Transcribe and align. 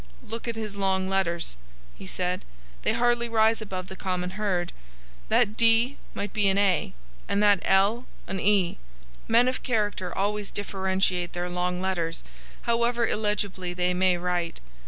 "Look 0.27 0.47
at 0.47 0.55
his 0.55 0.75
long 0.75 1.07
letters," 1.07 1.55
he 1.93 2.07
said. 2.07 2.43
"They 2.81 2.93
hardly 2.93 3.29
rise 3.29 3.61
above 3.61 3.87
the 3.87 3.95
common 3.95 4.31
herd. 4.31 4.73
That 5.29 5.55
d 5.55 5.95
might 6.15 6.33
be 6.33 6.47
an 6.47 6.57
a, 6.57 6.93
and 7.29 7.43
that 7.43 7.59
l 7.61 8.07
an 8.25 8.39
e. 8.39 8.79
Men 9.27 9.47
of 9.47 9.61
character 9.61 10.11
always 10.17 10.49
differentiate 10.49 11.33
their 11.33 11.49
long 11.51 11.81
letters, 11.81 12.23
however 12.63 13.07
illegibly 13.07 13.75
they 13.75 13.93
may 13.93 14.17
write. 14.17 14.59